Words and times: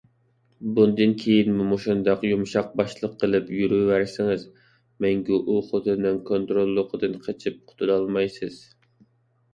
بۇندىن 0.77 1.11
كېيىنمۇ 1.23 1.65
مۇشۇنداق 1.73 2.23
يۇمشاقباشلىق 2.29 3.13
قىلىپ 3.23 3.51
يۈرۈۋەرسىڭىز، 3.57 4.47
مەڭگۈ 5.07 5.41
ئۇ 5.43 5.61
خوتۇننىڭ 5.69 6.19
كونتروللۇقىدىن 6.31 7.19
قېچىپ 7.29 7.61
قۇتۇلالمايسىز. 7.71 8.59